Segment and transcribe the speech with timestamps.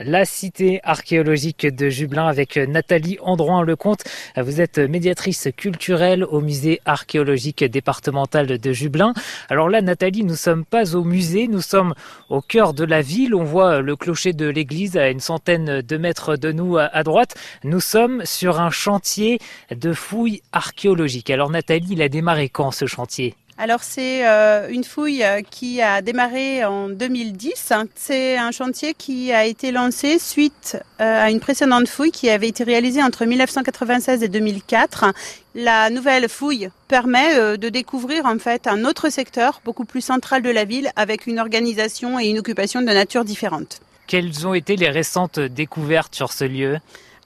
[0.00, 4.04] la cité archéologique de Jublin avec Nathalie Androin-Lecomte.
[4.36, 9.12] Vous êtes médiatrice culturelle au musée archéologique départemental de Jublin.
[9.48, 11.94] Alors là, Nathalie, nous sommes pas au musée, nous sommes
[12.30, 13.34] au cœur de la ville.
[13.34, 17.34] On voit le clocher de l'église à une centaine de mètres de nous à droite.
[17.64, 19.38] Nous sommes sur un chantier
[19.70, 21.30] de fouilles archéologiques.
[21.30, 23.34] Alors Nathalie, il a démarré quand ce chantier?
[23.60, 27.74] Alors c'est euh, une fouille euh, qui a démarré en 2010.
[27.94, 32.48] C'est un chantier qui a été lancé suite euh, à une précédente fouille qui avait
[32.48, 35.12] été réalisée entre 1996 et 2004.
[35.54, 40.50] La nouvelle fouille permet de découvrir en fait un autre secteur beaucoup plus central de
[40.50, 43.80] la ville avec une organisation et une occupation de nature différente.
[44.06, 46.78] Quelles ont été les récentes découvertes sur ce lieu?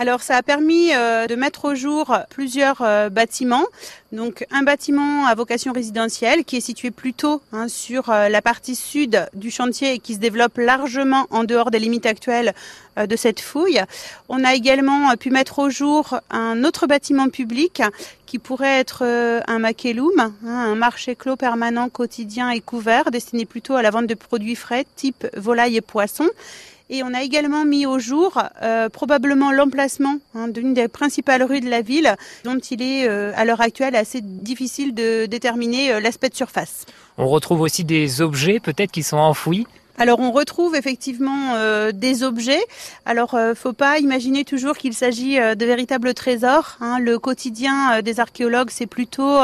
[0.00, 3.66] Alors ça a permis euh, de mettre au jour plusieurs euh, bâtiments.
[4.12, 8.76] Donc un bâtiment à vocation résidentielle qui est situé plutôt hein, sur euh, la partie
[8.76, 12.54] sud du chantier et qui se développe largement en dehors des limites actuelles
[12.96, 13.80] de cette fouille.
[14.28, 17.82] On a également pu mettre au jour un autre bâtiment public
[18.26, 19.04] qui pourrait être
[19.46, 24.06] un maqueloum, hein, un marché clos permanent quotidien et couvert destiné plutôt à la vente
[24.06, 26.28] de produits frais type volaille et poisson.
[26.92, 31.60] Et on a également mis au jour euh, probablement l'emplacement hein, d'une des principales rues
[31.60, 36.00] de la ville, dont il est euh, à l'heure actuelle assez difficile de déterminer euh,
[36.00, 36.86] l'aspect de surface.
[37.16, 39.68] On retrouve aussi des objets peut-être qui sont enfouis
[40.00, 42.62] alors on retrouve effectivement euh, des objets.
[43.04, 46.78] Alors euh, faut pas imaginer toujours qu'il s'agit euh, de véritables trésors.
[46.80, 46.98] Hein.
[46.98, 49.38] Le quotidien des archéologues c'est plutôt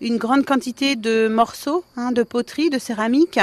[0.00, 3.38] une grande quantité de morceaux, hein, de poterie, de céramique,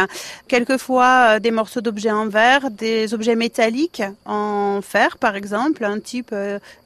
[0.48, 6.34] quelquefois des morceaux d'objets en verre, des objets métalliques en fer par exemple, un type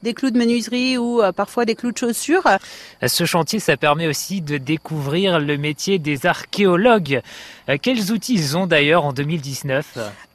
[0.02, 2.46] des clous de menuiserie ou parfois des clous de chaussures.
[3.06, 7.22] Ce chantier ça permet aussi de découvrir le métier des archéologues.
[7.80, 9.61] quels outils ils ont d'ailleurs en 2017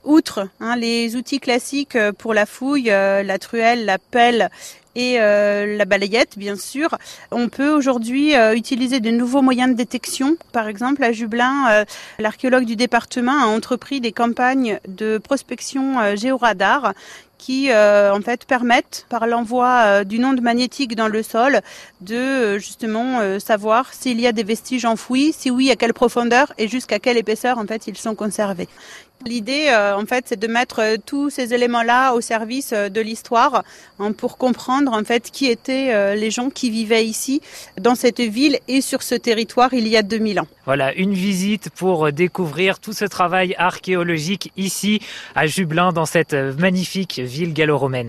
[0.04, 4.50] Outre hein, les outils classiques euh, pour la fouille, euh, la truelle, la pelle
[4.96, 6.98] et euh, la balayette, bien sûr.
[7.32, 10.38] On peut aujourd'hui utiliser de nouveaux moyens de détection.
[10.54, 11.86] Par exemple, à Jublin,
[12.18, 16.94] l'archéologue du département a entrepris des campagnes de prospection géoradar
[17.38, 21.62] qui en fait permettent par l'envoi d'une onde magnétique dans le sol
[22.02, 26.68] de justement savoir s'il y a des vestiges enfouis, si oui à quelle profondeur et
[26.68, 28.68] jusqu'à quelle épaisseur en fait ils sont conservés.
[29.26, 33.02] L'idée, euh, en fait, c'est de mettre euh, tous ces éléments-là au service euh, de
[33.02, 33.64] l'histoire
[34.00, 37.42] hein, pour comprendre, en fait, qui étaient les gens qui vivaient ici,
[37.80, 40.48] dans cette ville et sur ce territoire il y a 2000 ans.
[40.66, 45.02] Voilà, une visite pour découvrir tout ce travail archéologique ici
[45.36, 48.06] à Jublin, dans cette magnifique ville gallo-romaine.